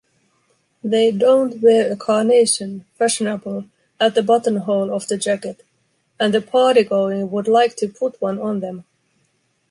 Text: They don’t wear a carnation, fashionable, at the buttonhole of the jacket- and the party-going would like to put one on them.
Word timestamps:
They 0.83 1.11
don’t 1.11 1.61
wear 1.61 1.91
a 1.91 1.95
carnation, 1.95 2.85
fashionable, 2.97 3.65
at 3.99 4.15
the 4.15 4.23
buttonhole 4.23 4.91
of 4.91 5.05
the 5.07 5.15
jacket- 5.15 5.63
and 6.19 6.33
the 6.33 6.41
party-going 6.41 7.29
would 7.29 7.47
like 7.47 7.75
to 7.75 7.87
put 7.87 8.19
one 8.19 8.39
on 8.41 8.61
them. 8.61 8.85